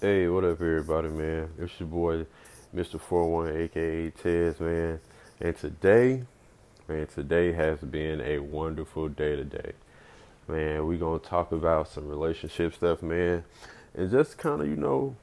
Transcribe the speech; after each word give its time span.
Hey, 0.00 0.28
what 0.28 0.44
up, 0.44 0.60
everybody, 0.60 1.08
man? 1.08 1.50
It's 1.58 1.80
your 1.80 1.88
boy, 1.88 2.24
Mr. 2.72 3.00
41, 3.00 3.56
aka 3.56 4.10
Tez, 4.10 4.60
man. 4.60 5.00
And 5.40 5.56
today, 5.56 6.22
man, 6.86 7.08
today 7.08 7.50
has 7.50 7.80
been 7.80 8.20
a 8.20 8.38
wonderful 8.38 9.08
day 9.08 9.34
today. 9.34 9.72
Man, 10.46 10.86
we 10.86 10.98
gonna 10.98 11.18
talk 11.18 11.50
about 11.50 11.88
some 11.88 12.06
relationship 12.06 12.74
stuff, 12.74 13.02
man, 13.02 13.42
and 13.92 14.08
just 14.08 14.38
kind 14.38 14.60
of, 14.60 14.68
you 14.68 14.76
know, 14.76 15.16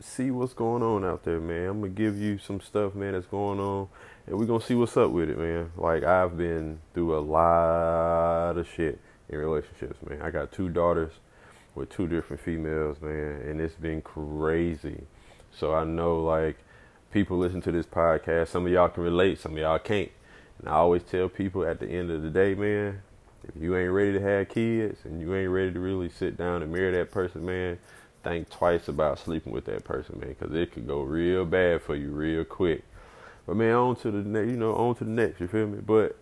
see 0.00 0.32
what's 0.32 0.54
going 0.54 0.82
on 0.82 1.04
out 1.04 1.22
there, 1.22 1.38
man. 1.38 1.68
I'm 1.68 1.80
gonna 1.82 1.92
give 1.92 2.20
you 2.20 2.38
some 2.38 2.60
stuff, 2.60 2.96
man, 2.96 3.12
that's 3.12 3.26
going 3.26 3.60
on, 3.60 3.86
and 4.26 4.36
we 4.36 4.44
gonna 4.44 4.60
see 4.60 4.74
what's 4.74 4.96
up 4.96 5.12
with 5.12 5.30
it, 5.30 5.38
man. 5.38 5.70
Like 5.76 6.02
I've 6.02 6.36
been 6.36 6.80
through 6.94 7.16
a 7.16 7.20
lot 7.20 8.58
of 8.58 8.66
shit 8.66 8.98
in 9.28 9.38
relationships, 9.38 9.98
man. 10.04 10.20
I 10.20 10.32
got 10.32 10.50
two 10.50 10.68
daughters 10.68 11.12
with 11.76 11.90
two 11.90 12.08
different 12.08 12.42
females, 12.42 13.00
man, 13.00 13.42
and 13.42 13.60
it's 13.60 13.74
been 13.74 14.02
crazy. 14.02 15.02
So 15.52 15.74
I 15.74 15.84
know 15.84 16.18
like 16.20 16.56
people 17.12 17.38
listen 17.38 17.60
to 17.62 17.72
this 17.72 17.86
podcast, 17.86 18.48
some 18.48 18.66
of 18.66 18.72
y'all 18.72 18.88
can 18.88 19.02
relate, 19.02 19.38
some 19.38 19.52
of 19.52 19.58
y'all 19.58 19.78
can't. 19.78 20.10
And 20.58 20.68
I 20.68 20.72
always 20.72 21.02
tell 21.02 21.28
people 21.28 21.64
at 21.66 21.78
the 21.78 21.86
end 21.86 22.10
of 22.10 22.22
the 22.22 22.30
day, 22.30 22.54
man, 22.54 23.02
if 23.44 23.62
you 23.62 23.76
ain't 23.76 23.92
ready 23.92 24.12
to 24.14 24.20
have 24.20 24.48
kids 24.48 25.00
and 25.04 25.20
you 25.20 25.34
ain't 25.34 25.50
ready 25.50 25.72
to 25.72 25.78
really 25.78 26.08
sit 26.08 26.36
down 26.36 26.62
and 26.62 26.72
marry 26.72 26.92
that 26.92 27.10
person, 27.10 27.44
man, 27.44 27.78
think 28.24 28.50
twice 28.50 28.88
about 28.88 29.18
sleeping 29.18 29.52
with 29.52 29.66
that 29.66 29.84
person, 29.84 30.18
man, 30.18 30.34
because 30.38 30.54
it 30.54 30.72
could 30.72 30.86
go 30.86 31.02
real 31.02 31.44
bad 31.44 31.82
for 31.82 31.94
you 31.94 32.10
real 32.10 32.44
quick. 32.44 32.82
But 33.46 33.56
man, 33.56 33.74
on 33.74 33.96
to 33.96 34.10
the 34.10 34.18
next, 34.18 34.50
you 34.50 34.56
know, 34.56 34.74
on 34.74 34.96
to 34.96 35.04
the 35.04 35.10
next. 35.10 35.40
You 35.40 35.46
feel 35.46 35.66
me? 35.68 35.78
But 35.78 36.16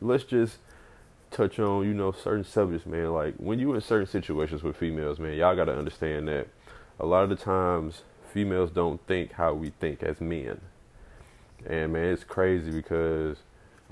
let's 0.00 0.24
just 0.24 0.58
touch 1.34 1.58
on, 1.58 1.84
you 1.86 1.92
know, 1.92 2.12
certain 2.12 2.44
subjects, 2.44 2.86
man. 2.86 3.12
Like 3.12 3.34
when 3.36 3.58
you 3.58 3.74
in 3.74 3.80
certain 3.80 4.06
situations 4.06 4.62
with 4.62 4.76
females, 4.76 5.18
man, 5.18 5.34
y'all 5.34 5.56
gotta 5.56 5.76
understand 5.76 6.28
that 6.28 6.48
a 6.98 7.06
lot 7.06 7.24
of 7.24 7.30
the 7.30 7.36
times 7.36 8.02
females 8.32 8.70
don't 8.70 9.04
think 9.06 9.32
how 9.32 9.52
we 9.52 9.70
think 9.70 10.02
as 10.02 10.20
men. 10.20 10.60
And 11.66 11.92
man, 11.92 12.12
it's 12.12 12.24
crazy 12.24 12.70
because 12.70 13.38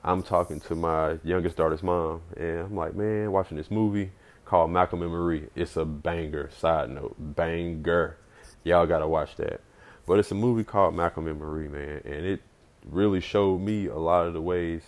I'm 0.05 0.23
talking 0.23 0.61
to 0.61 0.75
my 0.75 1.19
youngest 1.25 1.57
daughter's 1.57 1.83
mom, 1.83 2.23
and 2.37 2.61
I'm 2.61 2.77
like, 2.77 2.95
man, 2.95 3.33
watching 3.33 3.57
this 3.57 3.71
movie 3.71 4.13
called 4.45 4.71
Malcolm 4.71 5.03
and 5.03 5.11
Marie. 5.11 5.49
It's 5.55 5.77
a 5.77 5.85
banger. 5.85 6.51
Side 6.57 6.91
note, 6.91 7.17
banger. 7.19 8.17
Y'all 8.65 8.87
gotta 8.87 9.09
watch 9.09 9.37
that. 9.37 9.61
But 10.07 10.19
it's 10.19 10.31
a 10.31 10.35
movie 10.35 10.65
called 10.65 10.95
Malcolm 10.95 11.27
and 11.27 11.39
Marie, 11.39 11.69
man, 11.69 12.03
and 12.05 12.27
it 12.27 12.43
really 12.85 13.21
showed 13.21 13.61
me 13.61 13.87
a 13.87 13.99
lot 13.99 14.27
of 14.27 14.33
the 14.33 14.41
ways 14.41 14.83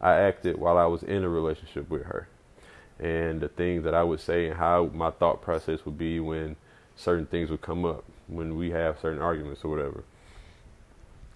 I 0.00 0.14
acted 0.14 0.56
while 0.56 0.78
I 0.78 0.86
was 0.86 1.02
in 1.02 1.24
a 1.24 1.28
relationship 1.28 1.90
with 1.90 2.04
her. 2.04 2.28
And 2.98 3.40
the 3.40 3.48
things 3.48 3.84
that 3.84 3.94
I 3.94 4.02
would 4.02 4.20
say 4.20 4.48
and 4.48 4.56
how 4.56 4.90
my 4.92 5.10
thought 5.10 5.42
process 5.42 5.84
would 5.84 5.98
be 5.98 6.20
when 6.20 6.56
certain 6.96 7.26
things 7.26 7.50
would 7.50 7.62
come 7.62 7.84
up, 7.84 8.04
when 8.26 8.56
we 8.56 8.70
have 8.70 8.98
certain 9.00 9.20
arguments 9.20 9.62
or 9.64 9.70
whatever. 9.70 10.04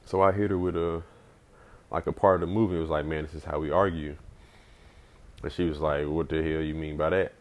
So 0.07 0.21
I 0.21 0.33
hit 0.33 0.51
her 0.51 0.59
with 0.59 0.77
a 0.77 1.03
like 1.91 2.07
a 2.07 2.13
part 2.13 2.43
of 2.43 2.49
the 2.49 2.53
movie. 2.55 2.77
It 2.77 2.81
was 2.81 2.91
like, 2.91 3.07
man, 3.07 3.25
this 3.25 3.35
is 3.35 3.45
how 3.45 3.61
we 3.61 3.71
argue. 3.71 4.17
And 5.43 5.53
she 5.53 5.65
was 5.65 5.79
like, 5.79 6.07
what 6.07 6.29
the 6.29 6.43
hell 6.43 6.63
you 6.63 6.75
mean 6.75 6.97
by 6.97 7.11
that? 7.11 7.33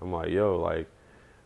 I'm 0.00 0.12
like, 0.12 0.30
yo, 0.30 0.56
like, 0.58 0.88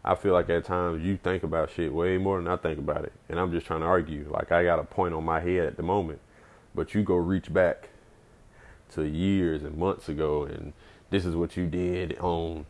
I 0.04 0.14
feel 0.14 0.32
like 0.32 0.48
at 0.48 0.64
times 0.64 1.04
you 1.04 1.16
think 1.16 1.42
about 1.42 1.70
shit 1.70 1.92
way 1.92 2.18
more 2.18 2.38
than 2.38 2.48
I 2.48 2.56
think 2.56 2.78
about 2.78 3.04
it. 3.04 3.12
And 3.28 3.38
I'm 3.38 3.52
just 3.52 3.66
trying 3.66 3.80
to 3.80 3.86
argue. 3.86 4.28
Like, 4.30 4.50
I 4.50 4.64
got 4.64 4.78
a 4.78 4.84
point 4.84 5.14
on 5.14 5.24
my 5.24 5.40
head 5.40 5.66
at 5.66 5.76
the 5.76 5.82
moment. 5.82 6.20
But 6.74 6.94
you 6.94 7.02
go 7.02 7.16
reach 7.16 7.52
back 7.52 7.90
to 8.94 9.04
years 9.04 9.62
and 9.62 9.76
months 9.76 10.08
ago, 10.08 10.44
and 10.44 10.72
this 11.10 11.24
is 11.24 11.36
what 11.36 11.56
you 11.56 11.66
did 11.66 12.18
on 12.18 12.66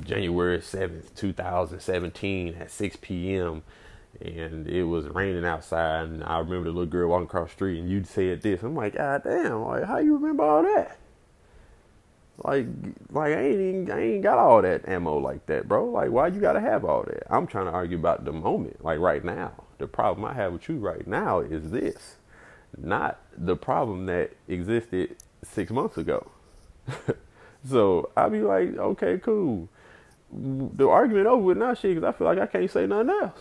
January 0.00 0.58
7th, 0.58 1.14
2017 1.14 2.54
at 2.54 2.70
6 2.70 2.96
p.m. 3.00 3.62
And 4.20 4.68
it 4.68 4.84
was 4.84 5.06
raining 5.06 5.44
outside, 5.44 6.06
and 6.06 6.22
I 6.22 6.38
remember 6.38 6.64
the 6.64 6.70
little 6.70 6.86
girl 6.86 7.10
walking 7.10 7.26
across 7.26 7.48
the 7.48 7.54
street, 7.54 7.80
and 7.80 7.90
you 7.90 8.04
said 8.04 8.42
this. 8.42 8.62
I'm 8.62 8.76
like, 8.76 8.96
God 8.96 9.22
damn, 9.24 9.62
like, 9.62 9.84
how 9.84 9.98
you 9.98 10.14
remember 10.16 10.44
all 10.44 10.62
that? 10.62 10.98
Like, 12.38 12.66
like 13.10 13.32
I 13.32 13.40
ain't 13.42 13.60
even, 13.60 13.90
I 13.90 14.00
ain't 14.02 14.22
got 14.22 14.38
all 14.38 14.62
that 14.62 14.88
ammo 14.88 15.18
like 15.18 15.46
that, 15.46 15.68
bro. 15.68 15.86
Like, 15.86 16.10
why 16.10 16.28
you 16.28 16.40
gotta 16.40 16.60
have 16.60 16.84
all 16.84 17.04
that? 17.04 17.24
I'm 17.30 17.46
trying 17.46 17.66
to 17.66 17.72
argue 17.72 17.98
about 17.98 18.24
the 18.24 18.32
moment, 18.32 18.84
like 18.84 18.98
right 18.98 19.24
now. 19.24 19.52
The 19.78 19.86
problem 19.86 20.24
I 20.24 20.34
have 20.34 20.52
with 20.52 20.68
you 20.68 20.76
right 20.76 21.06
now 21.06 21.40
is 21.40 21.70
this, 21.70 22.16
not 22.76 23.20
the 23.36 23.56
problem 23.56 24.06
that 24.06 24.32
existed 24.48 25.16
six 25.44 25.70
months 25.70 25.96
ago. 25.96 26.30
so 27.68 28.10
I'd 28.16 28.32
be 28.32 28.40
like, 28.40 28.76
okay, 28.76 29.18
cool. 29.18 29.68
The 30.32 30.88
argument 30.88 31.26
over 31.26 31.42
with 31.42 31.58
now, 31.58 31.74
shit, 31.74 31.94
because 31.94 32.08
I 32.08 32.16
feel 32.16 32.26
like 32.26 32.38
I 32.38 32.46
can't 32.46 32.70
say 32.70 32.86
nothing 32.86 33.10
else. 33.10 33.40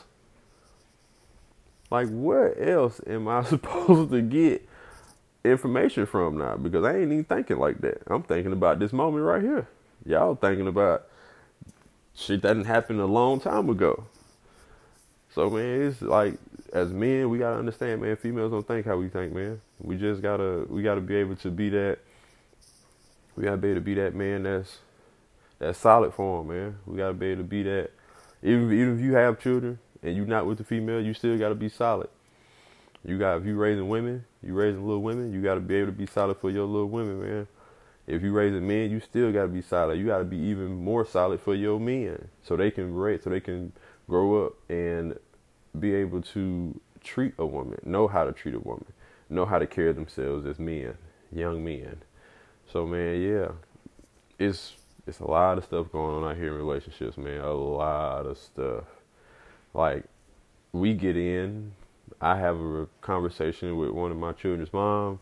Like, 1.89 2.07
where 2.09 2.57
else 2.59 3.01
am 3.05 3.27
I 3.27 3.43
supposed 3.43 4.11
to 4.11 4.21
get 4.21 4.67
information 5.43 6.05
from 6.05 6.37
now? 6.37 6.55
Because 6.55 6.83
I 6.83 6.97
ain't 6.97 7.11
even 7.11 7.23
thinking 7.23 7.57
like 7.57 7.81
that. 7.81 8.01
I'm 8.07 8.23
thinking 8.23 8.53
about 8.53 8.79
this 8.79 8.93
moment 8.93 9.25
right 9.25 9.41
here. 9.41 9.67
Y'all 10.05 10.35
thinking 10.35 10.67
about 10.67 11.05
shit 12.15 12.41
that 12.41 12.49
didn't 12.49 12.65
happen 12.65 12.99
a 12.99 13.05
long 13.05 13.39
time 13.39 13.69
ago. 13.69 14.05
So 15.33 15.49
man, 15.49 15.81
it's 15.83 16.01
like 16.01 16.35
as 16.73 16.91
men, 16.91 17.29
we 17.29 17.37
gotta 17.37 17.57
understand, 17.57 18.01
man. 18.01 18.15
Females 18.17 18.51
don't 18.51 18.67
think 18.67 18.87
how 18.87 18.97
we 18.97 19.07
think, 19.07 19.31
man. 19.31 19.61
We 19.79 19.95
just 19.95 20.21
gotta 20.23 20.65
we 20.67 20.81
gotta 20.81 21.01
be 21.01 21.15
able 21.15 21.35
to 21.37 21.51
be 21.51 21.69
that. 21.69 21.99
We 23.35 23.43
gotta 23.43 23.57
be 23.57 23.69
able 23.69 23.79
to 23.79 23.85
be 23.85 23.93
that 23.93 24.15
man 24.15 24.43
that's 24.43 24.79
that's 25.59 25.77
solid 25.77 26.13
for 26.15 26.39
them, 26.39 26.47
man. 26.47 26.77
We 26.87 26.97
gotta 26.97 27.13
be 27.13 27.27
able 27.27 27.43
to 27.43 27.47
be 27.47 27.63
that. 27.63 27.91
Even 28.41 28.73
even 28.73 28.97
if 28.97 29.05
you 29.05 29.13
have 29.13 29.39
children 29.39 29.77
and 30.01 30.17
you're 30.17 30.25
not 30.25 30.47
with 30.47 30.57
the 30.57 30.63
female, 30.63 30.99
you 30.99 31.13
still 31.13 31.37
gotta 31.37 31.55
be 31.55 31.69
solid. 31.69 32.09
You 33.05 33.19
got 33.19 33.37
if 33.37 33.45
you 33.45 33.55
raising 33.55 33.87
women, 33.87 34.25
you 34.41 34.53
raising 34.55 34.83
little 34.83 35.03
women, 35.03 35.31
you 35.31 35.43
gotta 35.43 35.59
be 35.59 35.75
able 35.75 35.87
to 35.87 35.97
be 35.97 36.07
solid 36.07 36.37
for 36.37 36.49
your 36.49 36.65
little 36.65 36.89
women, 36.89 37.21
man. 37.21 37.47
If 38.07 38.23
you 38.23 38.33
raising 38.33 38.67
men, 38.67 38.89
you 38.89 38.99
still 38.99 39.31
gotta 39.31 39.47
be 39.47 39.61
solid. 39.61 39.99
You 39.99 40.07
gotta 40.07 40.23
be 40.23 40.37
even 40.37 40.83
more 40.83 41.05
solid 41.05 41.39
for 41.39 41.53
your 41.53 41.79
men, 41.79 42.29
so 42.41 42.57
they 42.57 42.71
can 42.71 42.95
raise, 42.95 43.23
so 43.23 43.29
they 43.29 43.41
can 43.41 43.73
grow 44.07 44.47
up 44.47 44.53
and 44.69 45.19
be 45.79 45.93
able 45.95 46.21
to 46.21 46.79
treat 47.03 47.33
a 47.37 47.45
woman, 47.45 47.79
know 47.83 48.07
how 48.07 48.23
to 48.23 48.31
treat 48.31 48.55
a 48.55 48.59
woman, 48.59 48.85
know 49.29 49.45
how 49.45 49.59
to 49.59 49.67
carry 49.67 49.91
themselves 49.93 50.45
as 50.45 50.59
men, 50.59 50.97
young 51.31 51.63
men. 51.63 51.97
So 52.71 52.85
man, 52.85 53.21
yeah, 53.21 53.51
it's 54.39 54.75
it's 55.05 55.19
a 55.19 55.27
lot 55.27 55.57
of 55.57 55.65
stuff 55.65 55.91
going 55.91 56.23
on 56.23 56.31
out 56.31 56.37
here 56.37 56.47
in 56.47 56.53
relationships, 56.53 57.17
man. 57.17 57.41
A 57.41 57.53
lot 57.53 58.25
of 58.25 58.37
stuff. 58.37 58.85
Like 59.73 60.05
we 60.71 60.93
get 60.93 61.17
in, 61.17 61.73
I 62.21 62.37
have 62.37 62.59
a 62.59 62.87
conversation 63.01 63.77
with 63.77 63.91
one 63.91 64.11
of 64.11 64.17
my 64.17 64.31
children's 64.31 64.71
mom, 64.71 65.19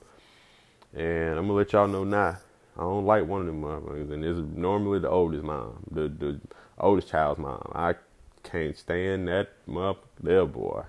and 0.93 1.37
I'm 1.37 1.47
gonna 1.47 1.53
let 1.53 1.73
y'all 1.73 1.87
know 1.87 2.03
now. 2.03 2.37
I 2.77 2.81
don't 2.81 3.05
like 3.05 3.25
one 3.25 3.41
of 3.41 3.47
them 3.47 3.61
motherfuckers, 3.61 4.11
and 4.13 4.23
it's 4.23 4.39
normally 4.55 4.99
the 4.99 5.09
oldest 5.09 5.43
mom, 5.43 5.83
the 5.91 6.07
the 6.07 6.39
oldest 6.77 7.09
child's 7.09 7.39
mom. 7.39 7.71
I 7.73 7.95
can't 8.43 8.77
stand 8.77 9.27
that 9.27 9.49
motherfucker 9.67 9.97
there, 10.21 10.45
boy. 10.45 10.83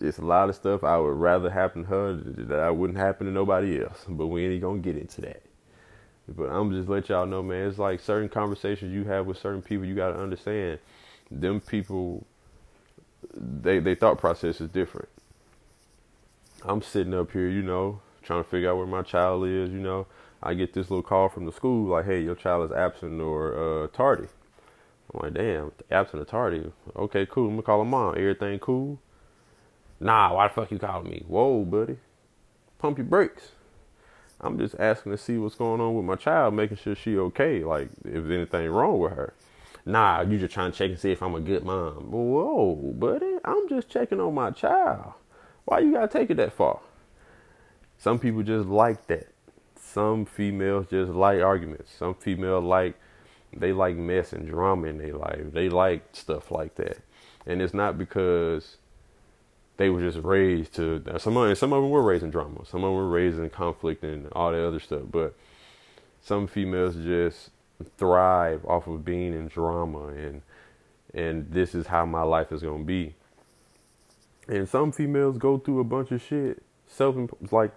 It's 0.00 0.18
a 0.18 0.24
lot 0.24 0.48
of 0.48 0.54
stuff 0.54 0.84
I 0.84 0.98
would 0.98 1.16
rather 1.16 1.50
happen 1.50 1.84
to 1.84 1.88
her 1.88 2.14
that 2.14 2.60
I 2.60 2.70
wouldn't 2.70 2.98
happen 2.98 3.26
to 3.26 3.32
nobody 3.32 3.82
else. 3.82 4.04
But 4.08 4.26
we 4.26 4.46
ain't 4.46 4.62
gonna 4.62 4.78
get 4.78 4.96
into 4.96 5.22
that. 5.22 5.42
But 6.28 6.50
I'm 6.50 6.70
just 6.72 6.88
let 6.88 7.08
y'all 7.08 7.26
know, 7.26 7.42
man. 7.42 7.68
It's 7.68 7.78
like 7.78 8.00
certain 8.00 8.28
conversations 8.28 8.92
you 8.92 9.04
have 9.04 9.26
with 9.26 9.38
certain 9.38 9.62
people. 9.62 9.86
You 9.86 9.94
gotta 9.94 10.18
understand, 10.18 10.78
them 11.30 11.60
people, 11.60 12.26
they 13.34 13.78
they 13.78 13.94
thought 13.94 14.18
process 14.18 14.60
is 14.60 14.68
different. 14.68 15.08
I'm 16.64 16.82
sitting 16.82 17.14
up 17.14 17.32
here, 17.32 17.48
you 17.48 17.62
know, 17.62 18.00
trying 18.22 18.44
to 18.44 18.50
figure 18.50 18.70
out 18.70 18.76
where 18.76 18.86
my 18.86 19.02
child 19.02 19.46
is. 19.46 19.70
You 19.70 19.78
know, 19.78 20.06
I 20.42 20.54
get 20.54 20.74
this 20.74 20.90
little 20.90 21.02
call 21.02 21.30
from 21.30 21.46
the 21.46 21.52
school 21.52 21.88
like, 21.88 22.04
"Hey, 22.04 22.20
your 22.20 22.34
child 22.34 22.70
is 22.70 22.76
absent 22.76 23.20
or 23.22 23.84
uh, 23.84 23.86
tardy." 23.88 24.28
I'm 25.12 25.20
like, 25.22 25.34
damn, 25.34 25.72
absent 25.90 26.22
or 26.22 26.24
tardy. 26.24 26.70
Okay, 26.96 27.26
cool. 27.26 27.46
I'm 27.46 27.52
gonna 27.52 27.62
call 27.62 27.82
him 27.82 27.90
mom. 27.90 28.14
Everything 28.16 28.58
cool? 28.58 29.00
Nah, 30.00 30.34
why 30.34 30.48
the 30.48 30.54
fuck 30.54 30.70
you 30.70 30.78
calling 30.78 31.10
me? 31.10 31.24
Whoa, 31.26 31.64
buddy. 31.64 31.96
Pump 32.78 32.98
your 32.98 33.06
brakes. 33.06 33.52
I'm 34.40 34.58
just 34.58 34.76
asking 34.78 35.12
to 35.12 35.18
see 35.18 35.36
what's 35.38 35.56
going 35.56 35.80
on 35.80 35.94
with 35.94 36.04
my 36.04 36.14
child, 36.14 36.54
making 36.54 36.76
sure 36.76 36.94
she 36.94 37.18
okay. 37.18 37.64
Like, 37.64 37.88
if 38.04 38.12
there's 38.12 38.30
anything 38.30 38.70
wrong 38.70 38.98
with 39.00 39.12
her. 39.12 39.34
Nah, 39.84 40.20
you 40.20 40.38
just 40.38 40.52
trying 40.52 40.70
to 40.70 40.78
check 40.78 40.90
and 40.90 40.98
see 40.98 41.10
if 41.10 41.22
I'm 41.22 41.34
a 41.34 41.40
good 41.40 41.64
mom. 41.64 42.10
Whoa, 42.10 42.74
buddy. 42.94 43.38
I'm 43.44 43.68
just 43.68 43.88
checking 43.88 44.20
on 44.20 44.34
my 44.34 44.50
child. 44.50 45.14
Why 45.64 45.80
you 45.80 45.92
gotta 45.92 46.08
take 46.08 46.30
it 46.30 46.36
that 46.36 46.52
far? 46.52 46.80
Some 47.96 48.18
people 48.18 48.42
just 48.42 48.68
like 48.68 49.06
that. 49.08 49.28
Some 49.76 50.24
females 50.26 50.86
just 50.90 51.10
like 51.10 51.40
arguments. 51.40 51.90
Some 51.98 52.14
females 52.14 52.64
like 52.64 52.96
they 53.52 53.72
like 53.72 53.96
mess 53.96 54.32
and 54.32 54.48
drama 54.48 54.88
in 54.88 54.98
their 54.98 55.14
life. 55.14 55.52
They 55.52 55.68
like 55.68 56.04
stuff 56.12 56.50
like 56.50 56.74
that, 56.76 56.98
and 57.46 57.62
it's 57.62 57.74
not 57.74 57.98
because 57.98 58.76
they 59.78 59.90
were 59.90 60.00
just 60.00 60.24
raised 60.24 60.74
to. 60.74 61.02
Some 61.18 61.36
of 61.36 61.56
some 61.56 61.72
of 61.72 61.82
them 61.82 61.90
were 61.90 62.02
raised 62.02 62.24
in 62.24 62.30
drama. 62.30 62.64
Some 62.66 62.84
of 62.84 62.88
them 62.88 62.96
were 62.96 63.08
raised 63.08 63.38
in 63.38 63.48
conflict 63.50 64.02
and 64.02 64.28
all 64.32 64.52
that 64.52 64.66
other 64.66 64.80
stuff. 64.80 65.02
But 65.10 65.34
some 66.20 66.46
females 66.46 66.96
just 66.96 67.50
thrive 67.96 68.64
off 68.66 68.86
of 68.88 69.04
being 69.04 69.32
in 69.32 69.46
drama 69.46 70.08
and 70.08 70.42
and 71.14 71.50
this 71.50 71.74
is 71.74 71.86
how 71.86 72.04
my 72.04 72.22
life 72.22 72.52
is 72.52 72.62
gonna 72.62 72.84
be. 72.84 73.14
And 74.46 74.68
some 74.68 74.92
females 74.92 75.38
go 75.38 75.58
through 75.58 75.80
a 75.80 75.84
bunch 75.84 76.10
of 76.10 76.22
shit, 76.22 76.62
self 76.86 77.16
like 77.50 77.72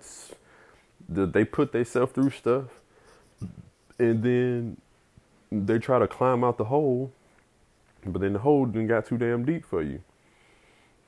they 1.08 1.46
put 1.46 1.72
themselves 1.72 2.14
through 2.14 2.32
stuff, 2.32 2.66
and 4.00 4.24
then 4.24 4.78
they 5.52 5.80
try 5.80 6.00
to 6.00 6.08
climb 6.08 6.44
out 6.44 6.58
the 6.58 6.66
hole, 6.66 7.12
but 8.06 8.22
then 8.22 8.34
the 8.34 8.40
hole 8.40 8.66
didn't 8.66 8.88
got 8.88 9.06
too 9.06 9.18
damn 9.18 9.46
deep 9.46 9.66
for 9.66 9.82
you. 9.82 10.02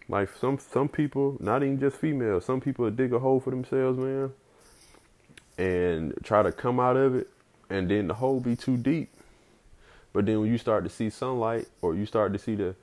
Like 0.09 0.29
some 0.37 0.59
some 0.59 0.89
people, 0.89 1.37
not 1.39 1.63
even 1.63 1.79
just 1.79 1.95
females, 1.95 2.45
some 2.45 2.59
people 2.59 2.89
dig 2.91 3.13
a 3.13 3.19
hole 3.19 3.39
for 3.39 3.51
themselves, 3.51 3.97
man, 3.97 4.31
and 5.57 6.13
try 6.23 6.43
to 6.43 6.51
come 6.51 6.79
out 6.79 6.97
of 6.97 7.15
it, 7.15 7.29
and 7.69 7.89
then 7.89 8.07
the 8.07 8.15
hole 8.15 8.41
be 8.41 8.55
too 8.55 8.75
deep. 8.75 9.09
But 10.11 10.25
then 10.25 10.41
when 10.41 10.51
you 10.51 10.57
start 10.57 10.83
to 10.83 10.89
see 10.89 11.09
sunlight, 11.09 11.67
or 11.81 11.95
you 11.95 12.05
start 12.05 12.33
to 12.33 12.39
see 12.39 12.55
the, 12.55 12.75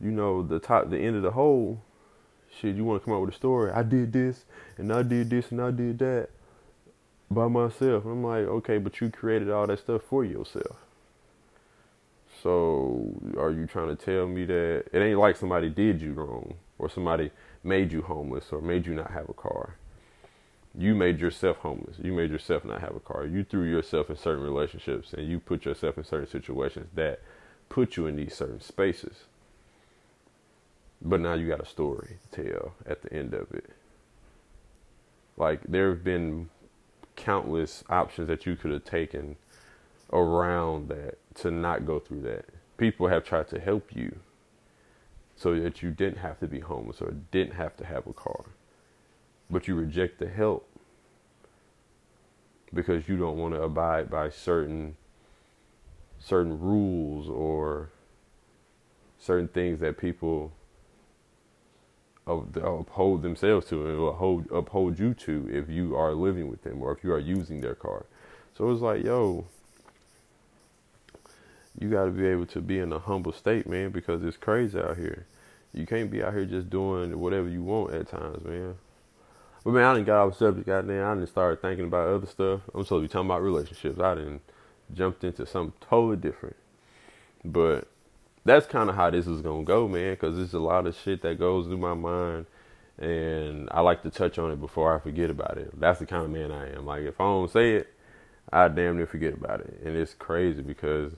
you 0.00 0.10
know, 0.12 0.42
the 0.42 0.58
top, 0.60 0.88
the 0.90 0.98
end 0.98 1.16
of 1.16 1.22
the 1.22 1.32
hole, 1.32 1.82
shit, 2.58 2.76
you 2.76 2.84
want 2.84 3.02
to 3.02 3.04
come 3.04 3.14
up 3.14 3.20
with 3.20 3.30
a 3.30 3.36
story. 3.36 3.70
I 3.72 3.82
did 3.82 4.12
this, 4.12 4.44
and 4.78 4.92
I 4.92 5.02
did 5.02 5.28
this, 5.28 5.50
and 5.50 5.60
I 5.60 5.72
did 5.72 5.98
that 5.98 6.30
by 7.30 7.48
myself. 7.48 8.04
I'm 8.06 8.24
like, 8.24 8.46
okay, 8.46 8.78
but 8.78 9.00
you 9.00 9.10
created 9.10 9.50
all 9.50 9.66
that 9.66 9.80
stuff 9.80 10.02
for 10.02 10.24
yourself. 10.24 10.76
So 12.42 13.12
are 13.38 13.50
you 13.50 13.66
trying 13.66 13.94
to 13.94 14.02
tell 14.02 14.26
me 14.26 14.44
that 14.46 14.84
it 14.92 14.98
ain't 14.98 15.18
like 15.18 15.36
somebody 15.36 15.68
did 15.68 16.00
you 16.00 16.12
wrong 16.12 16.54
or 16.78 16.88
somebody 16.88 17.30
made 17.62 17.92
you 17.92 18.02
homeless 18.02 18.46
or 18.52 18.60
made 18.60 18.86
you 18.86 18.94
not 18.94 19.10
have 19.10 19.28
a 19.28 19.34
car? 19.34 19.76
You 20.76 20.94
made 20.94 21.20
yourself 21.20 21.58
homeless. 21.58 21.96
You 22.00 22.12
made 22.12 22.30
yourself 22.30 22.64
not 22.64 22.80
have 22.80 22.94
a 22.94 23.00
car. 23.00 23.26
You 23.26 23.44
threw 23.44 23.64
yourself 23.64 24.08
in 24.08 24.16
certain 24.16 24.44
relationships 24.44 25.12
and 25.12 25.28
you 25.28 25.40
put 25.40 25.64
yourself 25.64 25.98
in 25.98 26.04
certain 26.04 26.28
situations 26.28 26.88
that 26.94 27.20
put 27.68 27.96
you 27.96 28.06
in 28.06 28.16
these 28.16 28.34
certain 28.34 28.60
spaces. 28.60 29.24
But 31.02 31.20
now 31.20 31.34
you 31.34 31.48
got 31.48 31.60
a 31.60 31.66
story 31.66 32.18
to 32.32 32.42
tell 32.42 32.74
at 32.86 33.02
the 33.02 33.12
end 33.12 33.34
of 33.34 33.52
it. 33.52 33.70
Like 35.36 35.62
there 35.64 35.90
have 35.90 36.04
been 36.04 36.50
countless 37.16 37.84
options 37.90 38.28
that 38.28 38.46
you 38.46 38.56
could 38.56 38.70
have 38.70 38.84
taken 38.84 39.36
around 40.12 40.88
that 40.88 41.18
to 41.36 41.50
not 41.50 41.86
go 41.86 41.98
through 41.98 42.22
that. 42.22 42.46
People 42.76 43.08
have 43.08 43.24
tried 43.24 43.48
to 43.48 43.60
help 43.60 43.94
you 43.94 44.16
so 45.36 45.58
that 45.58 45.82
you 45.82 45.90
didn't 45.90 46.18
have 46.18 46.38
to 46.40 46.46
be 46.46 46.60
homeless 46.60 47.00
or 47.00 47.12
didn't 47.30 47.54
have 47.54 47.76
to 47.76 47.84
have 47.84 48.06
a 48.06 48.12
car. 48.12 48.44
But 49.50 49.68
you 49.68 49.74
reject 49.74 50.18
the 50.18 50.28
help 50.28 50.68
because 52.72 53.08
you 53.08 53.16
don't 53.16 53.36
want 53.36 53.54
to 53.54 53.62
abide 53.62 54.10
by 54.10 54.30
certain 54.30 54.96
certain 56.18 56.60
rules 56.60 57.28
or 57.28 57.90
certain 59.18 59.48
things 59.48 59.80
that 59.80 59.96
people 59.96 60.52
uphold 62.26 63.22
themselves 63.22 63.66
to 63.66 63.86
and 63.86 64.08
uphold, 64.08 64.46
uphold 64.52 64.98
you 64.98 65.14
to 65.14 65.48
if 65.50 65.68
you 65.68 65.96
are 65.96 66.12
living 66.12 66.48
with 66.48 66.62
them 66.62 66.82
or 66.82 66.92
if 66.92 67.02
you 67.02 67.12
are 67.12 67.18
using 67.18 67.60
their 67.60 67.74
car. 67.74 68.04
So 68.56 68.70
it's 68.70 68.82
like, 68.82 69.02
yo, 69.02 69.46
you 71.80 71.88
got 71.88 72.04
to 72.04 72.10
be 72.10 72.26
able 72.26 72.46
to 72.46 72.60
be 72.60 72.78
in 72.78 72.92
a 72.92 72.98
humble 72.98 73.32
state, 73.32 73.66
man, 73.66 73.90
because 73.90 74.22
it's 74.22 74.36
crazy 74.36 74.78
out 74.78 74.96
here. 74.96 75.26
You 75.72 75.86
can't 75.86 76.10
be 76.10 76.22
out 76.22 76.34
here 76.34 76.44
just 76.44 76.68
doing 76.68 77.18
whatever 77.18 77.48
you 77.48 77.62
want 77.62 77.94
at 77.94 78.08
times, 78.08 78.44
man. 78.44 78.76
But 79.64 79.72
man, 79.72 79.84
I 79.84 79.94
didn't 79.94 80.06
got 80.06 80.26
off 80.26 80.36
subject, 80.36 80.66
goddamn. 80.66 81.04
I 81.04 81.14
didn't 81.14 81.28
start 81.28 81.62
thinking 81.62 81.86
about 81.86 82.08
other 82.08 82.26
stuff. 82.26 82.60
I'm 82.74 82.84
supposed 82.84 83.04
to 83.04 83.08
be 83.08 83.08
talking 83.08 83.28
about 83.28 83.42
relationships. 83.42 83.98
I 83.98 84.14
didn't 84.14 84.42
jumped 84.94 85.24
into 85.24 85.46
something 85.46 85.72
totally 85.88 86.16
different. 86.16 86.56
But 87.44 87.88
that's 88.44 88.66
kind 88.66 88.90
of 88.90 88.96
how 88.96 89.10
this 89.10 89.26
is 89.26 89.40
gonna 89.42 89.64
go, 89.64 89.88
man. 89.88 90.12
Because 90.12 90.36
there's 90.36 90.54
a 90.54 90.60
lot 90.60 90.86
of 90.86 90.96
shit 90.96 91.22
that 91.22 91.38
goes 91.38 91.66
through 91.66 91.78
my 91.78 91.94
mind, 91.94 92.46
and 92.98 93.68
I 93.70 93.80
like 93.80 94.02
to 94.02 94.10
touch 94.10 94.38
on 94.38 94.50
it 94.50 94.60
before 94.60 94.94
I 94.94 94.98
forget 94.98 95.30
about 95.30 95.56
it. 95.58 95.78
That's 95.78 96.00
the 96.00 96.06
kind 96.06 96.24
of 96.24 96.30
man 96.30 96.50
I 96.50 96.74
am. 96.74 96.86
Like 96.86 97.02
if 97.02 97.20
I 97.20 97.24
don't 97.24 97.50
say 97.50 97.76
it, 97.76 97.88
I 98.52 98.68
damn 98.68 98.96
near 98.96 99.06
forget 99.06 99.34
about 99.34 99.60
it, 99.60 99.80
and 99.84 99.96
it's 99.96 100.14
crazy 100.14 100.62
because 100.62 101.12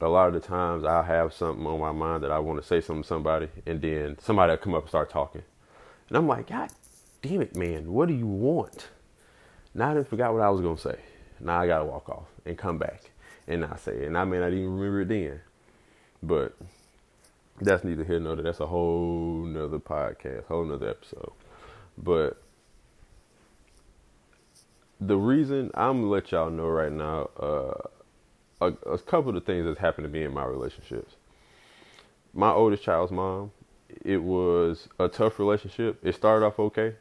a 0.00 0.08
lot 0.08 0.28
of 0.28 0.34
the 0.34 0.40
times 0.40 0.84
I'll 0.84 1.02
have 1.02 1.32
something 1.32 1.66
on 1.66 1.80
my 1.80 1.92
mind 1.92 2.24
that 2.24 2.30
I 2.30 2.38
want 2.38 2.60
to 2.60 2.66
say 2.66 2.80
something 2.80 3.02
to 3.02 3.08
somebody, 3.08 3.48
and 3.66 3.80
then 3.80 4.18
somebody 4.20 4.50
will 4.50 4.56
come 4.58 4.74
up 4.74 4.82
and 4.82 4.88
start 4.88 5.10
talking. 5.10 5.42
And 6.08 6.18
I'm 6.18 6.26
like, 6.26 6.48
God 6.48 6.70
damn 7.22 7.40
it, 7.40 7.56
man, 7.56 7.92
what 7.92 8.08
do 8.08 8.14
you 8.14 8.26
want? 8.26 8.88
Now 9.74 9.98
I 9.98 10.02
forgot 10.04 10.32
what 10.32 10.42
I 10.42 10.50
was 10.50 10.60
going 10.60 10.76
to 10.76 10.82
say. 10.82 10.98
Now 11.40 11.60
I 11.60 11.66
got 11.66 11.78
to 11.78 11.84
walk 11.84 12.08
off 12.08 12.28
and 12.44 12.56
come 12.56 12.78
back 12.78 13.10
and 13.48 13.62
not 13.62 13.80
say 13.80 13.92
it. 13.92 14.06
And 14.06 14.18
I 14.18 14.24
may 14.24 14.38
not 14.38 14.52
even 14.52 14.76
remember 14.76 15.00
it 15.00 15.08
then. 15.08 15.40
But 16.22 16.54
that's 17.60 17.84
neither 17.84 18.04
here 18.04 18.20
nor 18.20 18.36
there. 18.36 18.44
That's 18.44 18.60
a 18.60 18.66
whole 18.66 19.44
nother 19.44 19.78
podcast, 19.78 20.44
whole 20.46 20.64
nother 20.64 20.88
episode. 20.88 21.32
But 21.96 22.40
the 25.00 25.16
reason 25.16 25.70
I'm 25.74 26.00
gonna 26.00 26.10
let 26.10 26.32
y'all 26.32 26.50
know 26.50 26.68
right 26.68 26.92
now, 26.92 27.30
uh, 27.38 27.88
a, 28.60 28.66
a 28.66 28.98
couple 28.98 29.36
of 29.36 29.44
things 29.44 29.64
that's 29.64 29.78
happened 29.78 30.06
to 30.06 30.10
me 30.10 30.24
in 30.24 30.32
my 30.32 30.44
relationships. 30.44 31.14
My 32.32 32.50
oldest 32.50 32.82
child's 32.82 33.12
mom, 33.12 33.52
it 34.04 34.22
was 34.22 34.88
a 34.98 35.08
tough 35.08 35.38
relationship. 35.38 36.04
It 36.04 36.14
started 36.14 36.44
off 36.46 36.58
okay. 36.58 36.94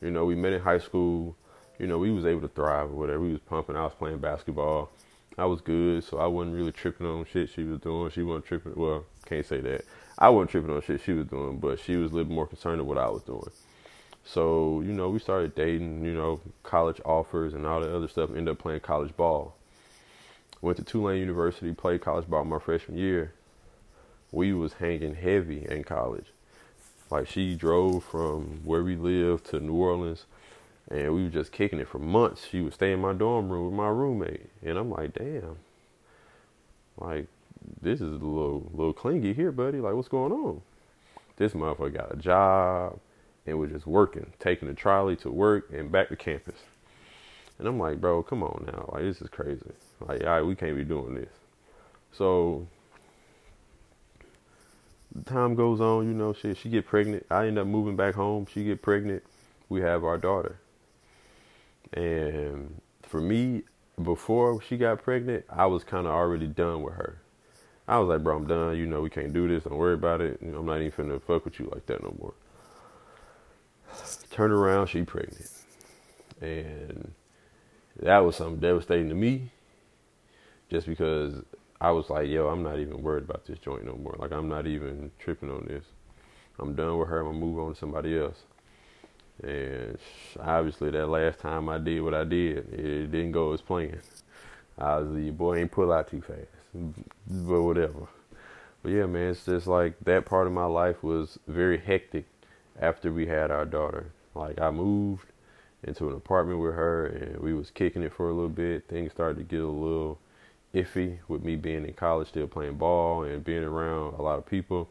You 0.00 0.10
know, 0.10 0.24
we 0.24 0.34
met 0.34 0.52
in 0.52 0.60
high 0.60 0.78
school. 0.78 1.36
You 1.78 1.86
know, 1.86 1.98
we 1.98 2.10
was 2.10 2.24
able 2.24 2.42
to 2.42 2.48
thrive 2.48 2.90
or 2.90 2.94
whatever. 2.94 3.20
We 3.20 3.32
was 3.32 3.40
pumping. 3.40 3.76
I 3.76 3.84
was 3.84 3.94
playing 3.94 4.18
basketball. 4.18 4.90
I 5.38 5.46
was 5.46 5.60
good, 5.60 6.04
so 6.04 6.18
I 6.18 6.26
wasn't 6.26 6.56
really 6.56 6.72
tripping 6.72 7.06
on 7.06 7.24
shit 7.24 7.50
she 7.50 7.64
was 7.64 7.80
doing. 7.80 8.10
She 8.10 8.22
wasn't 8.22 8.44
tripping. 8.44 8.74
Well, 8.74 9.04
can't 9.24 9.46
say 9.46 9.60
that. 9.60 9.84
I 10.18 10.28
wasn't 10.28 10.50
tripping 10.50 10.70
on 10.70 10.82
shit 10.82 11.00
she 11.00 11.12
was 11.12 11.26
doing, 11.26 11.58
but 11.58 11.80
she 11.80 11.96
was 11.96 12.12
a 12.12 12.16
little 12.16 12.32
more 12.32 12.46
concerned 12.46 12.78
with 12.80 12.88
what 12.88 12.98
I 12.98 13.08
was 13.08 13.22
doing. 13.22 13.50
So, 14.24 14.82
you 14.82 14.92
know, 14.92 15.08
we 15.08 15.18
started 15.18 15.54
dating, 15.54 16.04
you 16.04 16.12
know, 16.12 16.40
college 16.62 17.00
offers 17.04 17.54
and 17.54 17.66
all 17.66 17.80
the 17.80 17.94
other 17.94 18.08
stuff. 18.08 18.30
Ended 18.30 18.48
up 18.48 18.58
playing 18.58 18.80
college 18.80 19.16
ball. 19.16 19.56
Went 20.62 20.76
to 20.76 20.84
Tulane 20.84 21.20
University, 21.20 21.72
played 21.72 22.02
college 22.02 22.28
ball 22.28 22.44
my 22.44 22.58
freshman 22.58 22.98
year. 22.98 23.32
We 24.30 24.52
was 24.52 24.74
hanging 24.74 25.14
heavy 25.14 25.66
in 25.68 25.84
college. 25.84 26.26
Like 27.10 27.26
she 27.26 27.54
drove 27.54 28.04
from 28.04 28.60
where 28.64 28.84
we 28.84 28.94
lived 28.94 29.46
to 29.46 29.60
New 29.60 29.74
Orleans 29.74 30.26
and 30.90 31.14
we 31.14 31.24
were 31.24 31.30
just 31.30 31.52
kicking 31.52 31.78
it 31.78 31.88
for 31.88 31.98
months. 31.98 32.46
She 32.46 32.60
would 32.60 32.74
stay 32.74 32.92
in 32.92 33.00
my 33.00 33.12
dorm 33.12 33.48
room 33.48 33.66
with 33.66 33.74
my 33.74 33.88
roommate. 33.88 34.50
And 34.62 34.76
I'm 34.76 34.90
like, 34.90 35.14
damn. 35.14 35.56
Like, 36.96 37.26
this 37.80 38.00
is 38.00 38.12
a 38.12 38.24
little 38.24 38.70
little 38.74 38.92
clingy 38.92 39.32
here, 39.32 39.52
buddy. 39.52 39.80
Like, 39.80 39.94
what's 39.94 40.08
going 40.08 40.32
on? 40.32 40.62
This 41.36 41.52
motherfucker 41.52 41.94
got 41.94 42.12
a 42.12 42.16
job 42.16 42.98
and 43.46 43.58
was 43.58 43.70
just 43.70 43.86
working, 43.86 44.32
taking 44.38 44.68
the 44.68 44.74
trolley 44.74 45.16
to 45.16 45.30
work 45.30 45.70
and 45.72 45.90
back 45.90 46.08
to 46.08 46.16
campus. 46.16 46.58
And 47.60 47.68
I'm 47.68 47.78
like, 47.78 48.00
bro, 48.00 48.22
come 48.22 48.42
on 48.42 48.64
now. 48.66 48.88
Like, 48.90 49.02
this 49.02 49.20
is 49.20 49.28
crazy. 49.28 49.60
Like, 50.00 50.22
all 50.22 50.28
right, 50.28 50.40
we 50.40 50.54
can't 50.56 50.76
be 50.76 50.82
doing 50.82 51.14
this. 51.14 51.28
So 52.10 52.66
time 55.26 55.54
goes 55.54 55.78
on, 55.78 56.08
you 56.08 56.14
know, 56.14 56.32
shit. 56.32 56.56
She 56.56 56.70
get 56.70 56.86
pregnant. 56.86 57.26
I 57.30 57.46
end 57.48 57.58
up 57.58 57.66
moving 57.66 57.96
back 57.96 58.14
home. 58.14 58.46
She 58.50 58.64
get 58.64 58.80
pregnant. 58.80 59.22
We 59.68 59.82
have 59.82 60.04
our 60.04 60.16
daughter. 60.16 60.58
And 61.92 62.80
for 63.02 63.20
me, 63.20 63.64
before 64.02 64.62
she 64.62 64.78
got 64.78 65.02
pregnant, 65.02 65.44
I 65.50 65.66
was 65.66 65.84
kind 65.84 66.06
of 66.06 66.12
already 66.14 66.46
done 66.46 66.82
with 66.82 66.94
her. 66.94 67.18
I 67.86 67.98
was 67.98 68.08
like, 68.08 68.24
bro, 68.24 68.38
I'm 68.38 68.46
done. 68.46 68.74
You 68.78 68.86
know, 68.86 69.02
we 69.02 69.10
can't 69.10 69.34
do 69.34 69.48
this. 69.48 69.64
Don't 69.64 69.76
worry 69.76 69.94
about 69.94 70.22
it. 70.22 70.38
You 70.40 70.52
know, 70.52 70.60
I'm 70.60 70.66
not 70.66 70.80
even 70.80 70.92
finna 70.92 71.20
fuck 71.20 71.44
with 71.44 71.60
you 71.60 71.68
like 71.74 71.84
that 71.86 72.02
no 72.02 72.16
more. 72.18 72.32
Turn 74.30 74.50
around, 74.50 74.86
she 74.86 75.02
pregnant. 75.02 75.50
And 76.40 77.12
that 78.02 78.18
was 78.18 78.36
something 78.36 78.60
devastating 78.60 79.08
to 79.08 79.14
me 79.14 79.50
just 80.70 80.86
because 80.86 81.34
I 81.80 81.90
was 81.90 82.10
like, 82.10 82.28
yo, 82.28 82.48
I'm 82.48 82.62
not 82.62 82.78
even 82.78 83.02
worried 83.02 83.24
about 83.24 83.46
this 83.46 83.58
joint 83.58 83.84
no 83.84 83.96
more. 83.96 84.14
Like, 84.18 84.32
I'm 84.32 84.48
not 84.48 84.66
even 84.66 85.10
tripping 85.18 85.50
on 85.50 85.66
this. 85.66 85.84
I'm 86.58 86.74
done 86.74 86.98
with 86.98 87.08
her. 87.08 87.20
I'm 87.20 87.26
going 87.26 87.40
to 87.40 87.46
move 87.46 87.58
on 87.58 87.72
to 87.72 87.78
somebody 87.78 88.18
else. 88.18 88.36
And 89.42 89.98
obviously, 90.38 90.90
that 90.90 91.06
last 91.06 91.38
time 91.38 91.68
I 91.68 91.78
did 91.78 92.02
what 92.02 92.14
I 92.14 92.24
did, 92.24 92.58
it 92.72 93.10
didn't 93.10 93.32
go 93.32 93.52
as 93.54 93.62
planned. 93.62 94.02
I 94.78 94.96
was 94.96 95.14
the 95.14 95.30
boy 95.30 95.58
ain't 95.58 95.72
pull 95.72 95.92
out 95.92 96.10
too 96.10 96.20
fast, 96.20 96.48
but 97.26 97.62
whatever. 97.62 98.08
But 98.82 98.92
yeah, 98.92 99.06
man, 99.06 99.30
it's 99.30 99.44
just 99.44 99.66
like 99.66 99.94
that 100.04 100.24
part 100.24 100.46
of 100.46 100.52
my 100.52 100.64
life 100.64 101.02
was 101.02 101.38
very 101.46 101.78
hectic 101.78 102.24
after 102.78 103.12
we 103.12 103.26
had 103.26 103.50
our 103.50 103.64
daughter. 103.64 104.12
Like 104.34 104.60
I 104.60 104.70
moved 104.70 105.26
into 105.82 106.08
an 106.08 106.16
apartment 106.16 106.60
with 106.60 106.74
her, 106.74 107.06
and 107.06 107.40
we 107.40 107.54
was 107.54 107.70
kicking 107.70 108.02
it 108.02 108.12
for 108.12 108.28
a 108.28 108.32
little 108.32 108.48
bit. 108.48 108.88
Things 108.88 109.12
started 109.12 109.38
to 109.38 109.44
get 109.44 109.62
a 109.62 109.66
little 109.66 110.18
iffy 110.74 111.18
with 111.28 111.42
me 111.42 111.56
being 111.56 111.84
in 111.84 111.94
college, 111.94 112.28
still 112.28 112.46
playing 112.46 112.76
ball 112.76 113.24
and 113.24 113.44
being 113.44 113.64
around 113.64 114.14
a 114.14 114.22
lot 114.22 114.38
of 114.38 114.46
people 114.46 114.88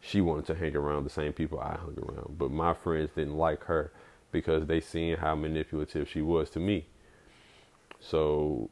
she 0.00 0.20
wanted 0.20 0.46
to 0.46 0.54
hang 0.54 0.74
around 0.74 1.04
the 1.04 1.10
same 1.10 1.32
people 1.32 1.60
I 1.60 1.76
hung 1.76 1.96
around. 1.98 2.38
But 2.38 2.50
my 2.50 2.72
friends 2.72 3.10
didn't 3.14 3.36
like 3.36 3.64
her 3.64 3.92
because 4.32 4.66
they 4.66 4.80
seen 4.80 5.16
how 5.16 5.34
manipulative 5.34 6.08
she 6.08 6.22
was 6.22 6.50
to 6.50 6.58
me. 6.58 6.86
So 8.00 8.70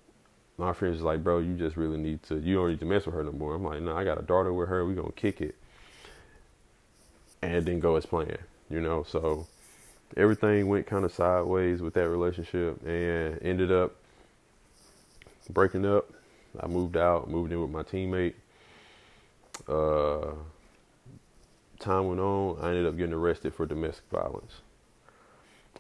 my 0.56 0.72
friends 0.72 0.94
was 0.94 1.02
like, 1.02 1.22
bro, 1.22 1.38
you 1.40 1.54
just 1.54 1.76
really 1.76 1.98
need 1.98 2.22
to, 2.24 2.38
you 2.38 2.56
don't 2.56 2.70
need 2.70 2.80
to 2.80 2.86
mess 2.86 3.04
with 3.04 3.14
her 3.14 3.22
no 3.22 3.32
more. 3.32 3.54
I'm 3.54 3.64
like, 3.64 3.82
no, 3.82 3.94
I 3.94 4.04
got 4.04 4.18
a 4.18 4.22
daughter 4.22 4.52
with 4.52 4.68
her. 4.68 4.86
We 4.86 4.94
gonna 4.94 5.12
kick 5.12 5.40
it, 5.40 5.54
and 7.42 7.54
it 7.54 7.64
didn't 7.66 7.80
go 7.80 7.96
as 7.96 8.06
planned, 8.06 8.38
you 8.70 8.80
know. 8.80 9.04
So 9.06 9.46
everything 10.16 10.68
went 10.68 10.86
kind 10.86 11.04
of 11.04 11.12
sideways 11.12 11.80
with 11.80 11.94
that 11.94 12.08
relationship, 12.08 12.80
and 12.86 13.38
ended 13.42 13.70
up 13.72 13.96
breaking 15.50 15.86
up. 15.86 16.10
I 16.60 16.66
moved 16.66 16.96
out, 16.96 17.28
moved 17.28 17.52
in 17.52 17.60
with 17.60 17.70
my 17.70 17.82
teammate. 17.82 18.34
Uh, 19.68 20.34
time 21.78 22.08
went 22.08 22.20
on. 22.20 22.58
I 22.60 22.68
ended 22.70 22.86
up 22.86 22.96
getting 22.96 23.12
arrested 23.12 23.54
for 23.54 23.66
domestic 23.66 24.04
violence. 24.10 24.52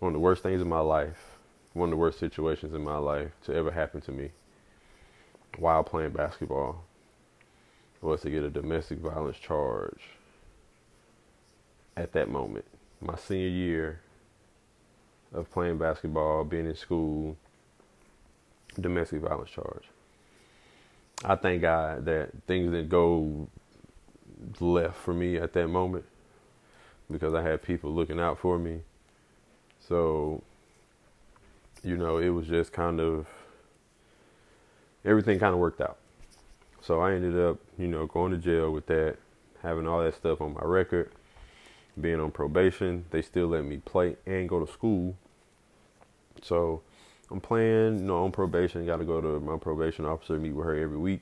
One 0.00 0.10
of 0.10 0.14
the 0.14 0.20
worst 0.20 0.42
things 0.42 0.60
in 0.60 0.68
my 0.68 0.80
life, 0.80 1.38
one 1.72 1.88
of 1.88 1.90
the 1.90 1.96
worst 1.96 2.18
situations 2.18 2.74
in 2.74 2.84
my 2.84 2.98
life 2.98 3.32
to 3.44 3.54
ever 3.54 3.70
happen 3.70 4.00
to 4.02 4.12
me 4.12 4.30
while 5.56 5.82
playing 5.82 6.10
basketball 6.10 6.84
was 8.00 8.20
to 8.20 8.30
get 8.30 8.44
a 8.44 8.50
domestic 8.50 8.98
violence 8.98 9.38
charge 9.38 10.02
at 11.96 12.12
that 12.12 12.28
moment. 12.28 12.64
My 13.00 13.16
senior 13.16 13.48
year 13.48 14.00
of 15.32 15.50
playing 15.50 15.78
basketball, 15.78 16.44
being 16.44 16.66
in 16.66 16.74
school, 16.74 17.36
domestic 18.78 19.20
violence 19.20 19.50
charge. 19.50 19.84
I 21.24 21.34
thank 21.36 21.62
God 21.62 22.04
that 22.04 22.30
things 22.46 22.70
didn't 22.70 22.88
go 22.88 23.48
left 24.60 24.96
for 24.96 25.12
me 25.12 25.36
at 25.36 25.52
that 25.54 25.68
moment 25.68 26.04
because 27.10 27.34
I 27.34 27.42
had 27.42 27.62
people 27.62 27.90
looking 27.92 28.20
out 28.20 28.38
for 28.38 28.58
me. 28.58 28.80
So, 29.80 30.42
you 31.82 31.96
know, 31.96 32.18
it 32.18 32.28
was 32.28 32.46
just 32.46 32.72
kind 32.72 33.00
of 33.00 33.26
everything 35.04 35.38
kind 35.38 35.54
of 35.54 35.60
worked 35.60 35.80
out. 35.80 35.96
So 36.80 37.00
I 37.00 37.14
ended 37.14 37.38
up, 37.38 37.58
you 37.78 37.88
know, 37.88 38.06
going 38.06 38.32
to 38.32 38.38
jail 38.38 38.70
with 38.70 38.86
that, 38.86 39.16
having 39.62 39.86
all 39.86 40.02
that 40.02 40.14
stuff 40.14 40.40
on 40.40 40.54
my 40.54 40.62
record, 40.62 41.10
being 42.00 42.20
on 42.20 42.30
probation. 42.30 43.04
They 43.10 43.22
still 43.22 43.48
let 43.48 43.64
me 43.64 43.78
play 43.78 44.16
and 44.26 44.48
go 44.48 44.64
to 44.64 44.70
school. 44.70 45.16
So 46.42 46.82
I'm 47.30 47.40
playing, 47.40 47.98
you 47.98 48.04
know, 48.04 48.24
on 48.24 48.32
probation. 48.32 48.86
Got 48.86 48.98
to 48.98 49.04
go 49.04 49.20
to 49.20 49.40
my 49.40 49.56
probation 49.56 50.04
officer, 50.04 50.38
meet 50.38 50.52
with 50.52 50.66
her 50.66 50.76
every 50.76 50.98
week. 50.98 51.20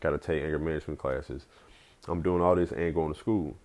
Got 0.00 0.10
to 0.10 0.18
take 0.18 0.42
anger 0.42 0.58
management 0.58 0.98
classes. 0.98 1.46
I'm 2.08 2.22
doing 2.22 2.42
all 2.42 2.54
this 2.54 2.72
and 2.72 2.94
going 2.94 3.12
to 3.12 3.18
school. 3.18 3.56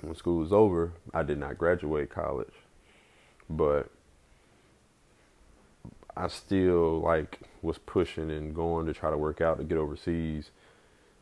When 0.00 0.14
school 0.14 0.38
was 0.38 0.52
over, 0.52 0.92
I 1.12 1.22
did 1.22 1.38
not 1.38 1.58
graduate 1.58 2.10
college, 2.10 2.52
but 3.48 3.90
I 6.16 6.28
still 6.28 7.00
like 7.00 7.40
was 7.62 7.78
pushing 7.78 8.30
and 8.30 8.54
going 8.54 8.86
to 8.86 8.92
try 8.92 9.10
to 9.10 9.18
work 9.18 9.40
out 9.40 9.58
to 9.58 9.64
get 9.64 9.78
overseas. 9.78 10.50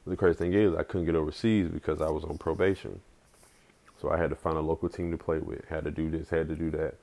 The 0.06 0.16
crazy 0.16 0.38
thing 0.38 0.52
is, 0.52 0.75
I 0.75 0.82
couldn't 0.82 1.06
get 1.06 1.14
overseas 1.14 1.68
because 1.68 2.00
I 2.00 2.11
was 2.11 2.25
on 2.25 2.38
probation. 2.38 3.00
So 4.02 4.11
I 4.11 4.16
had 4.18 4.30
to 4.30 4.37
find 4.37 4.56
a 4.56 4.61
local 4.61 4.88
team 4.88 5.12
to 5.12 5.16
play 5.16 5.38
with. 5.38 5.64
Had 5.68 5.85
to 5.85 5.92
do 5.92 6.11
this, 6.11 6.28
had 6.28 6.49
to 6.49 6.56
do 6.56 6.73
that. 6.73 6.97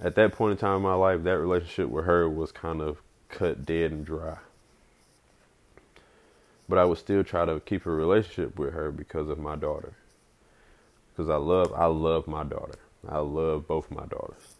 At 0.00 0.14
that 0.14 0.32
point 0.32 0.52
in 0.52 0.56
time 0.56 0.76
in 0.76 0.82
my 0.82 0.94
life, 0.94 1.22
that 1.24 1.38
relationship 1.38 1.90
with 1.90 2.06
her 2.06 2.26
was 2.26 2.50
kind 2.50 2.80
of 2.80 3.02
cut 3.28 3.66
dead 3.66 3.92
and 3.92 4.06
dry. 4.06 4.38
But 6.66 6.78
I 6.78 6.86
would 6.86 6.96
still 6.96 7.22
try 7.22 7.44
to 7.44 7.60
keep 7.60 7.84
a 7.84 7.90
relationship 7.90 8.58
with 8.58 8.72
her 8.72 8.90
because 8.90 9.28
of 9.28 9.38
my 9.38 9.54
daughter. 9.54 9.92
Because 11.10 11.28
I 11.28 11.36
love 11.36 11.74
I 11.74 11.86
love 11.86 12.26
my 12.26 12.42
daughter. 12.42 12.78
I 13.06 13.18
love 13.18 13.68
both 13.68 13.90
my 13.90 14.06
daughters. 14.06 14.54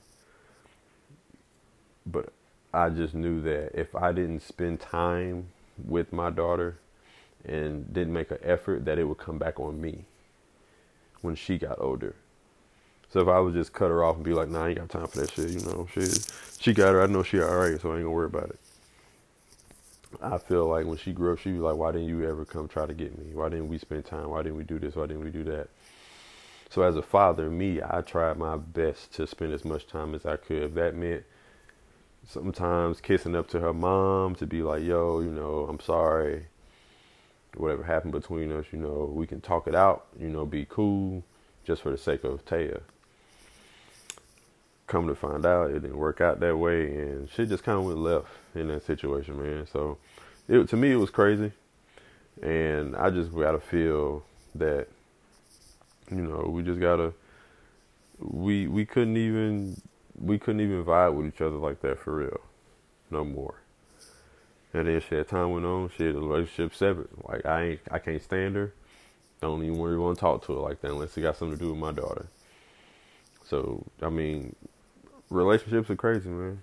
But 2.04 2.30
I 2.74 2.90
just 2.90 3.14
knew 3.14 3.40
that 3.42 3.78
if 3.78 3.94
I 3.96 4.12
didn't 4.12 4.40
spend 4.40 4.80
time 4.80 5.48
with 5.82 6.12
my 6.12 6.28
daughter 6.28 6.76
and 7.42 7.90
didn't 7.92 8.12
make 8.12 8.30
an 8.30 8.38
effort, 8.42 8.84
that 8.84 8.98
it 8.98 9.04
would 9.04 9.18
come 9.18 9.38
back 9.38 9.58
on 9.58 9.80
me 9.80 10.04
when 11.22 11.34
she 11.34 11.58
got 11.58 11.80
older. 11.80 12.14
So 13.10 13.20
if 13.20 13.28
I 13.28 13.40
would 13.40 13.54
just 13.54 13.72
cut 13.72 13.88
her 13.88 14.04
off 14.04 14.16
and 14.16 14.24
be 14.24 14.34
like, 14.34 14.48
"Nah, 14.48 14.64
I 14.64 14.68
ain't 14.68 14.78
got 14.78 14.88
time 14.90 15.06
for 15.06 15.18
that 15.20 15.30
shit," 15.30 15.50
you 15.50 15.60
know, 15.60 15.86
she 15.92 16.06
she 16.60 16.74
got 16.74 16.92
her. 16.92 17.02
I 17.02 17.06
know 17.06 17.22
she 17.22 17.40
alright, 17.40 17.80
so 17.80 17.90
I 17.90 17.96
ain't 17.96 18.04
gonna 18.04 18.10
worry 18.10 18.26
about 18.26 18.50
it. 18.50 18.58
I 20.22 20.38
feel 20.38 20.66
like 20.66 20.86
when 20.86 20.96
she 20.96 21.12
grew 21.12 21.32
up, 21.32 21.38
she 21.38 21.52
was 21.52 21.60
like, 21.62 21.76
"Why 21.76 21.92
didn't 21.92 22.08
you 22.08 22.28
ever 22.28 22.44
come 22.44 22.68
try 22.68 22.86
to 22.86 22.94
get 22.94 23.18
me? 23.18 23.34
Why 23.34 23.48
didn't 23.48 23.68
we 23.68 23.78
spend 23.78 24.04
time? 24.04 24.30
Why 24.30 24.42
didn't 24.42 24.58
we 24.58 24.64
do 24.64 24.78
this? 24.78 24.96
Why 24.96 25.06
didn't 25.06 25.24
we 25.24 25.30
do 25.30 25.44
that?" 25.44 25.68
So 26.70 26.82
as 26.82 26.96
a 26.96 27.02
father, 27.02 27.48
me, 27.48 27.80
I 27.82 28.02
tried 28.02 28.36
my 28.36 28.56
best 28.56 29.14
to 29.14 29.26
spend 29.26 29.52
as 29.52 29.64
much 29.64 29.86
time 29.86 30.14
as 30.14 30.26
I 30.26 30.36
could. 30.36 30.74
That 30.74 30.94
meant 30.94 31.24
sometimes 32.26 33.00
kissing 33.00 33.34
up 33.34 33.48
to 33.48 33.60
her 33.60 33.72
mom 33.72 34.34
to 34.36 34.46
be 34.46 34.62
like, 34.62 34.82
yo, 34.82 35.20
you 35.20 35.30
know, 35.30 35.66
I'm 35.68 35.80
sorry. 35.80 36.46
Whatever 37.56 37.82
happened 37.82 38.12
between 38.12 38.52
us, 38.52 38.66
you 38.72 38.78
know, 38.78 39.10
we 39.12 39.26
can 39.26 39.40
talk 39.40 39.66
it 39.66 39.74
out, 39.74 40.06
you 40.18 40.28
know, 40.28 40.44
be 40.44 40.66
cool 40.68 41.24
just 41.64 41.82
for 41.82 41.90
the 41.90 41.98
sake 41.98 42.24
of 42.24 42.44
Taya. 42.44 42.80
Come 44.86 45.06
to 45.08 45.14
find 45.14 45.44
out, 45.44 45.70
it 45.70 45.80
didn't 45.80 45.98
work 45.98 46.20
out 46.20 46.40
that 46.40 46.56
way, 46.56 46.86
and 46.86 47.28
shit 47.30 47.48
just 47.48 47.64
kind 47.64 47.78
of 47.78 47.84
went 47.84 47.98
left 47.98 48.28
in 48.54 48.68
that 48.68 48.84
situation, 48.86 49.42
man. 49.42 49.66
So, 49.66 49.98
it 50.48 50.68
to 50.68 50.76
me, 50.76 50.92
it 50.92 50.96
was 50.96 51.10
crazy, 51.10 51.52
and 52.42 52.96
I 52.96 53.10
just 53.10 53.34
gotta 53.34 53.60
feel 53.60 54.24
that, 54.54 54.86
you 56.10 56.22
know, 56.22 56.48
we 56.48 56.62
just 56.62 56.80
gotta, 56.80 57.12
we 58.18 58.66
we 58.66 58.86
couldn't 58.86 59.16
even 59.16 59.80
we 60.18 60.38
couldn't 60.38 60.60
even 60.60 60.84
vibe 60.84 61.14
with 61.14 61.26
each 61.26 61.40
other 61.40 61.56
like 61.56 61.80
that 61.82 61.98
for 61.98 62.16
real, 62.16 62.40
no 63.10 63.24
more. 63.24 63.56
And 64.74 64.86
then 64.86 65.00
shit, 65.00 65.28
time 65.28 65.50
went 65.50 65.64
on, 65.64 65.90
shit, 65.96 66.14
the 66.14 66.20
relationship 66.20 66.74
severed. 66.74 67.08
Like 67.26 67.46
I 67.46 67.62
ain't, 67.62 67.80
I 67.90 67.98
can't 67.98 68.22
stand 68.22 68.56
her. 68.56 68.72
Don't 69.40 69.62
even 69.62 69.78
want 69.78 70.16
to 70.16 70.20
talk 70.20 70.44
to 70.46 70.54
her 70.54 70.60
like 70.60 70.80
that 70.80 70.90
unless 70.90 71.16
it 71.16 71.22
got 71.22 71.36
something 71.36 71.56
to 71.56 71.64
do 71.64 71.70
with 71.70 71.80
my 71.80 71.92
daughter. 71.92 72.26
So 73.44 73.84
I 74.02 74.10
mean, 74.10 74.54
relationships 75.30 75.88
are 75.90 75.96
crazy, 75.96 76.28
man. 76.28 76.62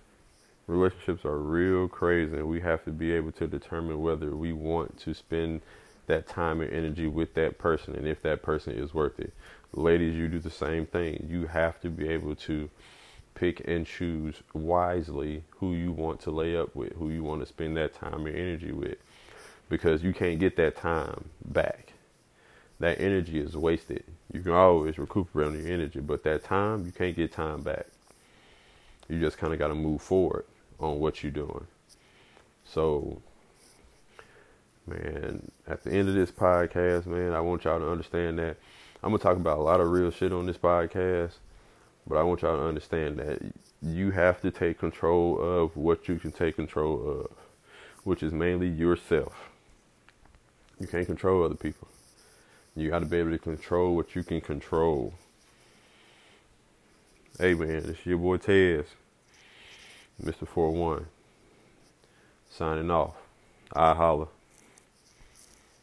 Relationships 0.68 1.26
are 1.26 1.38
real 1.38 1.88
crazy, 1.88 2.36
and 2.36 2.48
we 2.48 2.60
have 2.62 2.84
to 2.86 2.92
be 2.92 3.12
able 3.12 3.32
to 3.34 3.48
determine 3.48 4.02
whether 4.02 4.36
we 4.36 4.52
want 4.52 5.00
to 5.00 5.14
spend 5.14 5.62
that 6.08 6.28
time 6.28 6.62
and 6.62 6.72
energy 6.72 7.08
with 7.08 7.34
that 7.36 7.58
person, 7.58 7.96
and 7.96 8.08
if 8.08 8.22
that 8.24 8.42
person 8.42 8.74
is 8.74 8.94
worth 8.94 9.20
it. 9.20 9.34
Ladies, 9.74 10.16
you 10.16 10.28
do 10.28 10.40
the 10.40 10.50
same 10.50 10.86
thing. 10.86 11.28
You 11.30 11.48
have 11.48 11.80
to 11.82 11.90
be 11.90 12.08
able 12.08 12.36
to 12.36 12.70
pick 13.36 13.68
and 13.68 13.86
choose 13.86 14.42
wisely 14.54 15.44
who 15.51 15.74
you 15.74 15.92
want 15.92 16.20
to 16.22 16.32
lay 16.32 16.58
up 16.58 16.75
with, 16.75 16.94
who 16.94 17.10
you 17.10 17.24
want 17.24 17.42
to 17.42 17.46
spend 17.46 17.77
that 17.77 17.94
time 17.94 18.25
and 18.25 18.36
energy 18.36 18.72
with, 18.72 18.98
because 19.70 20.04
you 20.04 20.13
can't 20.13 20.39
get 20.39 20.56
that 20.56 20.75
time 20.75 21.25
back. 21.44 21.94
That 22.80 23.00
energy 23.00 23.39
is 23.39 23.56
wasted. 23.56 24.04
You 24.34 24.42
can 24.42 24.54
always 24.54 24.98
recuperate 24.98 25.48
on 25.48 25.60
your 25.60 25.72
energy, 25.72 26.00
but 26.00 26.24
that 26.24 26.44
time, 26.44 26.86
you 26.86 26.92
can't 26.92 27.15
get 27.15 27.32
time 27.32 27.62
back. 27.62 27.86
You 29.08 29.20
just 29.20 29.38
kind 29.38 29.54
of 29.54 29.60
got 29.60 29.68
to 29.68 29.75
move 29.75 30.01
forward 30.01 30.46
on 30.80 31.00
what 31.00 31.24
you're 31.24 31.32
doing. 31.32 31.68
So, 32.65 33.22
man, 34.88 35.51
at 35.68 35.84
the 35.84 35.92
end 35.92 36.10
of 36.10 36.15
this 36.15 36.32
podcast, 36.32 37.06
man, 37.06 37.34
I 37.34 37.39
want 37.39 37.63
y'all 37.63 37.80
to 37.80 37.89
understand 37.89 38.39
that 38.39 38.58
I'm 39.04 39.12
going 39.12 39.20
to 39.20 39.24
talk 39.24 39.38
about 39.38 39.60
a 39.60 39.62
lot 39.62 39.80
of 39.80 39.92
real 39.92 40.12
shit 40.12 40.34
on 40.34 40.48
this 40.48 40.58
podcast 40.58 41.34
but 42.08 42.18
I 42.18 42.24
want 42.24 42.42
y'all 42.42 42.58
to 42.58 42.68
understand 42.68 43.18
that 43.18 43.42
you 43.82 44.12
have 44.12 44.42
to 44.42 44.52
take 44.52 44.80
control 44.80 45.40
of 45.42 45.76
what 45.76 46.08
you 46.08 46.18
can 46.18 46.32
take 46.32 46.56
control 46.56 47.22
of, 47.22 47.32
which 48.04 48.24
is 48.24 48.32
mainly 48.32 48.68
yourself. 48.68 49.50
You 50.80 50.88
can't 50.88 51.06
control 51.06 51.44
other 51.44 51.56
people. 51.56 51.88
You 52.76 52.90
got 52.90 53.00
to 53.00 53.06
be 53.06 53.18
able 53.18 53.32
to 53.32 53.38
control 53.38 53.96
what 53.96 54.16
you 54.16 54.24
can 54.24 54.42
control. 54.42 55.14
Hey 57.40 57.54
man, 57.54 57.84
this 57.84 57.98
is 58.00 58.06
your 58.06 58.18
boy 58.18 58.38
Tez, 58.38 58.86
Mr. 60.24 60.48
41, 60.48 61.06
signing 62.50 62.92
off. 62.92 63.16
I 63.74 63.94
holla. 63.94 64.28